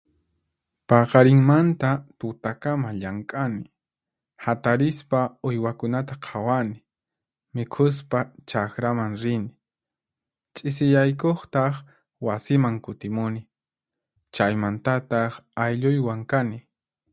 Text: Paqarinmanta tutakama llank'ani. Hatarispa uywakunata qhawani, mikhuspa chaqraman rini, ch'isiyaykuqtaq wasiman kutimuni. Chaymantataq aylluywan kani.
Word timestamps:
Paqarinmanta 0.89 1.89
tutakama 2.19 2.89
llank'ani. 3.01 3.61
Hatarispa 4.45 5.19
uywakunata 5.49 6.15
qhawani, 6.25 6.75
mikhuspa 7.55 8.19
chaqraman 8.49 9.13
rini, 9.23 9.49
ch'isiyaykuqtaq 10.55 11.73
wasiman 12.27 12.75
kutimuni. 12.85 13.41
Chaymantataq 14.35 15.33
aylluywan 15.65 16.21
kani. 16.31 16.59